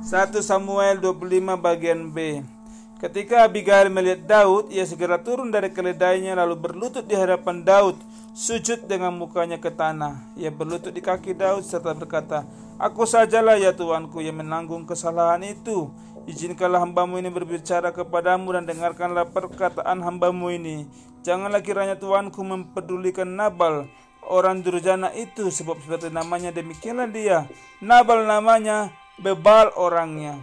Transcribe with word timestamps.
1 0.00 0.32
Samuel 0.40 0.96
25 0.96 1.60
bagian 1.60 2.08
B 2.08 2.40
Ketika 2.96 3.44
Abigail 3.44 3.92
melihat 3.92 4.24
Daud, 4.24 4.72
ia 4.72 4.88
segera 4.88 5.20
turun 5.20 5.52
dari 5.52 5.68
keledainya 5.68 6.32
lalu 6.32 6.56
berlutut 6.56 7.04
di 7.04 7.12
hadapan 7.12 7.60
Daud, 7.64 8.00
sujud 8.32 8.88
dengan 8.88 9.12
mukanya 9.12 9.60
ke 9.60 9.68
tanah. 9.68 10.20
Ia 10.40 10.48
berlutut 10.48 10.96
di 10.96 11.04
kaki 11.04 11.36
Daud 11.36 11.64
serta 11.68 11.92
berkata, 11.92 12.48
Aku 12.80 13.04
sajalah 13.04 13.60
ya 13.60 13.76
Tuanku 13.76 14.24
yang 14.24 14.40
menanggung 14.40 14.88
kesalahan 14.88 15.44
itu. 15.44 15.92
Izinkanlah 16.24 16.80
hambamu 16.80 17.20
ini 17.20 17.28
berbicara 17.28 17.92
kepadamu 17.92 18.56
dan 18.56 18.64
dengarkanlah 18.64 19.28
perkataan 19.28 20.00
hambamu 20.00 20.48
ini. 20.48 20.88
Janganlah 21.24 21.60
kiranya 21.60 21.96
Tuanku 22.00 22.40
mempedulikan 22.40 23.28
Nabal, 23.28 23.84
orang 24.28 24.64
durjana 24.64 25.12
itu 25.12 25.48
sebab 25.52 25.76
seperti 25.80 26.08
namanya 26.08 26.52
demikianlah 26.52 27.08
dia. 27.08 27.48
Nabal 27.84 28.24
namanya, 28.28 28.92
bebal 29.20 29.70
orangnya. 29.76 30.40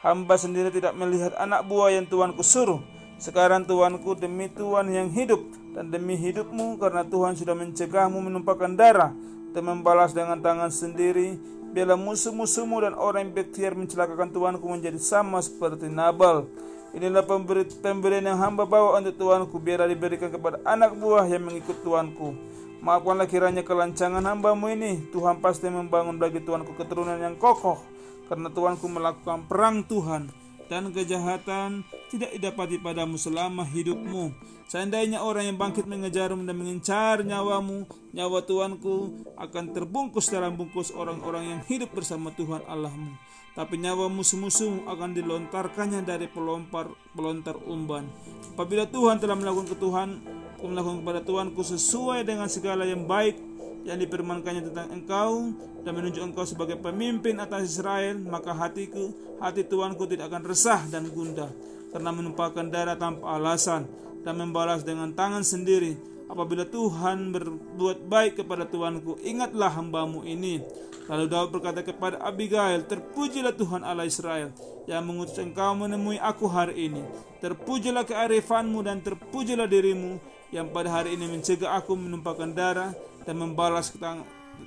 Hamba 0.00 0.40
sendiri 0.40 0.72
tidak 0.72 0.96
melihat 0.96 1.36
anak 1.36 1.66
buah 1.68 1.92
yang 1.92 2.08
Tuanku 2.08 2.40
suruh. 2.40 2.80
Sekarang 3.20 3.68
Tuanku 3.68 4.16
demi 4.16 4.48
Tuhan 4.48 4.88
yang 4.88 5.12
hidup 5.12 5.44
dan 5.76 5.92
demi 5.92 6.16
hidupmu 6.16 6.80
karena 6.80 7.04
Tuhan 7.04 7.36
sudah 7.36 7.52
mencegahmu 7.52 8.16
menumpahkan 8.16 8.72
darah 8.80 9.12
dan 9.52 9.62
membalas 9.66 10.16
dengan 10.16 10.40
tangan 10.40 10.72
sendiri. 10.72 11.36
Biarlah 11.70 12.00
musuh-musuhmu 12.00 12.82
dan 12.82 12.98
orang 12.98 13.28
yang 13.28 13.32
berikhtiar 13.36 13.76
mencelakakan 13.76 14.32
Tuanku 14.32 14.66
menjadi 14.66 14.98
sama 14.98 15.38
seperti 15.44 15.92
Nabal. 15.92 16.48
Inilah 16.90 17.22
pemberi, 17.22 17.62
pemberian 17.70 18.26
yang 18.26 18.40
hamba 18.40 18.66
bawa 18.66 18.98
untuk 18.98 19.14
Tuanku 19.20 19.62
biarlah 19.62 19.86
diberikan 19.86 20.32
kepada 20.32 20.58
anak 20.66 20.96
buah 20.98 21.28
yang 21.28 21.46
mengikut 21.46 21.78
Tuanku. 21.86 22.34
Maafkanlah 22.80 23.28
kiranya 23.28 23.60
kelancangan 23.60 24.24
hambamu 24.24 24.72
ini. 24.72 25.12
Tuhan 25.12 25.44
pasti 25.44 25.68
membangun 25.68 26.16
bagi 26.16 26.40
Tuanku 26.40 26.72
keturunan 26.80 27.20
yang 27.20 27.36
kokoh 27.36 27.76
karena 28.24 28.48
Tuanku 28.48 28.88
melakukan 28.88 29.44
perang 29.44 29.84
Tuhan 29.84 30.32
dan 30.72 30.88
kejahatan 30.94 31.84
tidak 32.08 32.30
didapati 32.40 32.80
padamu 32.80 33.20
selama 33.20 33.68
hidupmu. 33.68 34.32
Seandainya 34.70 35.20
orang 35.20 35.50
yang 35.50 35.58
bangkit 35.58 35.84
mengejarmu 35.84 36.46
dan 36.46 36.54
mengincar 36.54 37.26
nyawamu, 37.26 37.84
nyawa 38.14 38.38
Tuanku 38.46 39.28
akan 39.34 39.74
terbungkus 39.74 40.30
dalam 40.30 40.54
bungkus 40.54 40.94
orang-orang 40.94 41.58
yang 41.58 41.60
hidup 41.66 41.90
bersama 41.90 42.30
Tuhan 42.32 42.64
Allahmu. 42.64 43.12
Tapi 43.50 43.82
nyawa 43.82 44.06
musuh-musuhmu 44.06 44.86
akan 44.86 45.10
dilontarkannya 45.10 46.06
dari 46.06 46.30
pelompar 46.30 46.86
pelontar 47.18 47.58
umban. 47.66 48.06
Apabila 48.54 48.86
Tuhan 48.86 49.18
telah 49.18 49.34
melakukan 49.34 49.74
ketuhan, 49.74 50.22
melakukan 50.66 51.00
kepada 51.04 51.20
Tuanku 51.24 51.62
sesuai 51.64 52.26
dengan 52.26 52.50
segala 52.50 52.84
yang 52.84 53.06
baik 53.08 53.38
yang 53.84 53.96
dipermankannya 53.96 54.68
tentang 54.72 54.88
engkau 54.92 55.56
dan 55.80 55.92
menunjuk 55.96 56.20
engkau 56.20 56.44
sebagai 56.44 56.76
pemimpin 56.76 57.40
atas 57.40 57.76
Israel, 57.76 58.20
maka 58.20 58.52
hatiku, 58.52 59.12
hati 59.40 59.64
Tuanku 59.64 60.04
tidak 60.04 60.28
akan 60.28 60.42
resah 60.44 60.84
dan 60.92 61.08
gundah 61.08 61.48
karena 61.90 62.10
menumpahkan 62.12 62.68
darah 62.68 62.96
tanpa 62.96 63.40
alasan 63.40 63.88
dan 64.20 64.36
membalas 64.36 64.84
dengan 64.84 65.10
tangan 65.16 65.42
sendiri. 65.42 65.96
Apabila 66.30 66.62
Tuhan 66.62 67.34
berbuat 67.34 68.06
baik 68.06 68.44
kepada 68.44 68.62
Tuanku, 68.62 69.18
ingatlah 69.26 69.72
hambamu 69.74 70.22
ini. 70.22 70.62
Lalu 71.10 71.26
Daud 71.26 71.50
berkata 71.50 71.82
kepada 71.82 72.22
Abigail, 72.22 72.86
Terpujilah 72.86 73.50
Tuhan 73.50 73.82
Allah 73.82 74.06
Israel 74.06 74.54
yang 74.86 75.02
mengutus 75.02 75.34
engkau 75.42 75.74
menemui 75.74 76.22
aku 76.22 76.46
hari 76.46 76.86
ini. 76.86 77.02
Terpujilah 77.42 78.06
kearifanmu 78.06 78.78
dan 78.86 79.02
terpujilah 79.02 79.66
dirimu 79.66 80.22
yang 80.50 80.70
pada 80.74 80.90
hari 80.90 81.14
ini 81.14 81.30
mencegah 81.30 81.78
aku 81.78 81.94
menumpahkan 81.94 82.50
darah 82.54 82.90
dan 83.22 83.38
membalas 83.38 83.94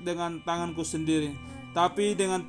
dengan 0.03 0.39
tanganku 0.43 0.83
sendiri. 0.83 1.35
Tapi 1.75 2.15
dengan 2.15 2.43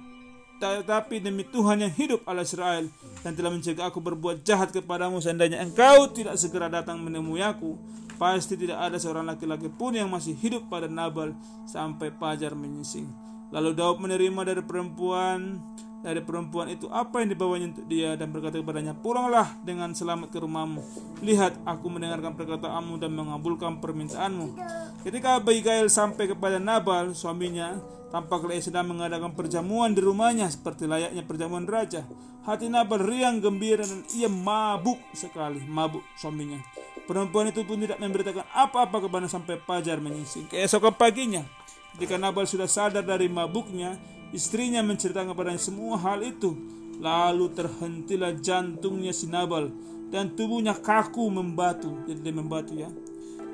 tapi 0.63 1.21
demi 1.21 1.45
Tuhan 1.45 1.83
yang 1.83 1.93
hidup 1.93 2.25
Allah 2.25 2.47
Israel 2.47 2.89
dan 3.21 3.37
telah 3.37 3.53
mencegah 3.53 3.91
aku 3.91 4.01
berbuat 4.01 4.47
jahat 4.47 4.71
kepadamu 4.73 5.21
seandainya 5.21 5.61
engkau 5.61 6.09
tidak 6.09 6.39
segera 6.41 6.71
datang 6.71 7.03
menemui 7.03 7.43
aku 7.43 7.77
pasti 8.17 8.55
tidak 8.55 8.79
ada 8.81 8.97
seorang 8.97 9.27
laki-laki 9.29 9.67
pun 9.69 9.93
yang 9.93 10.09
masih 10.09 10.33
hidup 10.33 10.71
pada 10.71 10.87
Nabal 10.87 11.35
sampai 11.69 12.15
pajar 12.15 12.55
menyising 12.55 13.11
lalu 13.51 13.77
Daud 13.77 13.99
menerima 14.01 14.41
dari 14.55 14.63
perempuan 14.65 15.59
dari 16.05 16.21
perempuan 16.21 16.69
itu 16.69 16.85
apa 16.93 17.25
yang 17.25 17.33
dibawanya 17.33 17.73
untuk 17.73 17.89
dia 17.89 18.13
dan 18.13 18.29
berkata 18.29 18.61
kepadanya, 18.61 18.93
Pulanglah 18.93 19.57
dengan 19.65 19.97
selamat 19.97 20.29
ke 20.29 20.37
rumahmu. 20.37 20.85
Lihat, 21.25 21.65
aku 21.65 21.89
mendengarkan 21.89 22.37
perkataanmu 22.37 23.01
dan 23.01 23.17
mengabulkan 23.17 23.81
permintaanmu. 23.81 24.53
Ketika 25.01 25.41
Abigail 25.41 25.89
sampai 25.89 26.29
kepada 26.29 26.61
Nabal, 26.61 27.17
suaminya, 27.17 27.81
tampaklah 28.13 28.53
ia 28.53 28.61
sedang 28.61 28.93
mengadakan 28.93 29.33
perjamuan 29.33 29.97
di 29.97 30.05
rumahnya 30.05 30.53
seperti 30.53 30.85
layaknya 30.85 31.25
perjamuan 31.25 31.65
raja. 31.65 32.05
Hati 32.45 32.69
Nabal 32.69 33.01
riang 33.01 33.41
gembira 33.41 33.89
dan 33.89 34.05
ia 34.13 34.29
mabuk 34.29 35.01
sekali, 35.17 35.65
mabuk 35.65 36.05
suaminya. 36.21 36.61
Perempuan 37.09 37.49
itu 37.49 37.65
pun 37.65 37.81
tidak 37.81 37.97
memberitakan 37.97 38.45
apa-apa 38.53 39.09
kepada 39.09 39.25
sampai 39.25 39.57
pajar 39.57 40.01
menyising. 40.05 40.49
Keesokan 40.53 40.93
paginya, 40.93 41.49
ketika 41.97 42.19
Nabal 42.19 42.45
sudah 42.45 42.67
sadar 42.69 43.03
dari 43.07 43.31
mabuknya, 43.31 43.97
Istrinya 44.35 44.83
menceritakan 44.83 45.31
kepadanya 45.31 45.63
semua 45.63 45.95
hal 45.95 46.19
itu. 46.27 46.59
Lalu 46.99 47.55
terhentilah 47.55 48.35
jantungnya 48.35 49.15
si 49.15 49.31
Nabal 49.31 49.71
dan 50.11 50.35
tubuhnya 50.35 50.75
kaku 50.75 51.31
membatu. 51.31 52.03
Jadi 52.11 52.19
dia 52.19 52.35
membatu 52.35 52.75
ya. 52.75 52.91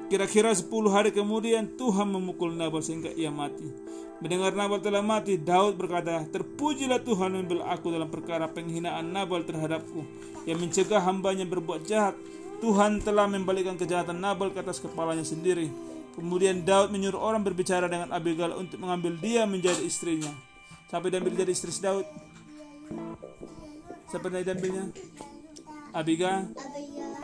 Kira-kira 0.08 0.56
10 0.56 0.72
hari 0.88 1.12
kemudian 1.12 1.76
Tuhan 1.76 2.08
memukul 2.08 2.56
Nabal 2.56 2.80
sehingga 2.80 3.12
ia 3.12 3.28
mati. 3.28 3.68
Mendengar 4.24 4.56
Nabal 4.56 4.80
telah 4.80 5.04
mati, 5.04 5.36
Daud 5.36 5.76
berkata, 5.76 6.24
Terpujilah 6.32 7.04
Tuhan 7.04 7.36
membela 7.36 7.76
aku 7.76 7.92
dalam 7.92 8.08
perkara 8.08 8.48
penghinaan 8.48 9.12
Nabal 9.12 9.44
terhadapku, 9.44 10.04
yang 10.48 10.64
mencegah 10.64 11.00
hambanya 11.04 11.44
berbuat 11.44 11.84
jahat. 11.84 12.16
Tuhan 12.60 13.04
telah 13.04 13.28
membalikkan 13.28 13.76
kejahatan 13.76 14.16
Nabal 14.16 14.52
ke 14.52 14.60
atas 14.60 14.80
kepalanya 14.80 15.24
sendiri. 15.24 15.72
Kemudian 16.20 16.60
Daud 16.68 16.92
menyuruh 16.92 17.16
orang 17.16 17.40
berbicara 17.40 17.88
dengan 17.88 18.12
Abigail 18.12 18.52
untuk 18.52 18.76
mengambil 18.76 19.16
dia 19.16 19.48
menjadi 19.48 19.80
istrinya. 19.80 20.28
Siapa 20.92 21.08
yang 21.08 21.24
diambil 21.24 21.32
jadi 21.40 21.52
istri 21.56 21.72
Daud? 21.80 22.04
Siapa 24.12 24.28
yang 24.28 24.44
diambilnya? 24.44 24.84
Abigail. 25.96 26.52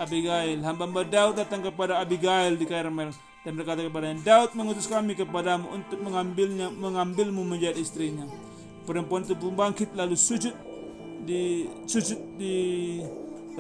Abigail. 0.00 0.58
Hamba-hamba 0.64 1.04
Daud 1.04 1.36
datang 1.36 1.60
kepada 1.60 2.00
Abigail 2.00 2.56
di 2.56 2.64
Karmel 2.64 3.12
dan 3.44 3.52
berkata 3.52 3.84
kepadanya, 3.84 4.16
Daud 4.24 4.56
mengutus 4.56 4.88
kami 4.88 5.12
kepadamu 5.12 5.70
untuk 5.76 6.00
mengambilnya, 6.00 6.72
mengambilmu 6.72 7.44
menjadi 7.44 7.76
istrinya. 7.76 8.24
Perempuan 8.88 9.28
itu 9.28 9.36
pun 9.36 9.52
bangkit 9.52 9.92
lalu 9.92 10.16
sujud 10.16 10.56
di 11.26 11.68
sujud 11.84 12.38
di 12.38 12.54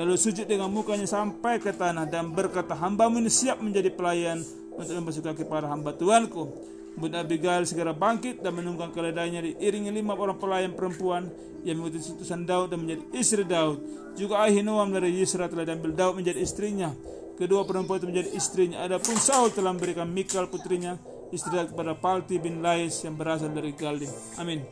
lalu 0.00 0.14
sujud 0.16 0.48
dengan 0.48 0.70
mukanya 0.70 1.04
sampai 1.04 1.60
ke 1.60 1.76
tanah 1.76 2.08
dan 2.08 2.32
berkata, 2.32 2.72
hambamu 2.72 3.20
ini 3.20 3.28
siap 3.28 3.60
menjadi 3.60 3.90
pelayan 3.92 4.40
untuk 4.76 5.24
kaki 5.32 5.44
para 5.48 5.66
hamba 5.66 5.96
Tuanku. 5.96 6.74
Bunda 6.96 7.20
Abigail 7.20 7.68
segera 7.68 7.92
bangkit 7.92 8.40
dan 8.40 8.56
menunggang 8.56 8.88
keledainya 8.88 9.44
diiringi 9.44 9.92
lima 9.92 10.16
orang 10.16 10.40
pelayan 10.40 10.72
perempuan 10.72 11.28
yang 11.60 11.76
mengikuti 11.76 12.08
utusan 12.08 12.48
Daud 12.48 12.72
dan 12.72 12.80
menjadi 12.80 13.04
istri 13.12 13.44
Daud. 13.44 13.84
Juga 14.16 14.40
Ahinoam 14.48 14.88
dari 14.88 15.12
Yisra 15.12 15.44
telah 15.44 15.68
diambil 15.68 15.92
Daud 15.92 16.16
menjadi 16.16 16.40
istrinya. 16.40 16.96
Kedua 17.36 17.68
perempuan 17.68 18.00
itu 18.00 18.08
menjadi 18.08 18.30
istrinya. 18.32 18.80
Adapun 18.80 19.20
Saul 19.20 19.52
telah 19.52 19.76
memberikan 19.76 20.08
Mikal 20.08 20.48
putrinya 20.48 20.96
istri 21.36 21.52
kepada 21.52 21.92
Palti 21.92 22.40
bin 22.40 22.64
Lais 22.64 22.96
yang 23.04 23.12
berasal 23.12 23.52
dari 23.52 23.76
Galdim. 23.76 24.08
Amin. 24.40 24.64